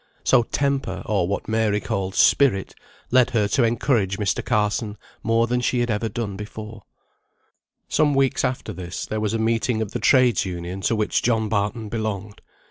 So 0.23 0.41
temper, 0.41 1.03
or 1.05 1.27
what 1.27 1.47
Mary 1.47 1.79
called 1.79 2.15
"spirit," 2.15 2.73
led 3.11 3.29
her 3.29 3.47
to 3.49 3.63
encourage 3.63 4.17
Mr. 4.17 4.43
Carson 4.43 4.97
more 5.21 5.45
than 5.45 5.59
ever 5.59 5.63
she 5.63 5.79
had 5.81 6.13
done 6.15 6.35
before. 6.35 6.81
Some 7.87 8.15
weeks 8.15 8.43
after 8.43 8.73
this, 8.73 9.05
there 9.05 9.19
was 9.21 9.35
a 9.35 9.37
meeting 9.37 9.79
of 9.79 9.91
the 9.91 9.99
Trades' 9.99 10.43
Union 10.43 10.81
to 10.81 10.95
which 10.95 11.21
John 11.21 11.49
Barton 11.49 11.87
belonged. 11.87 12.41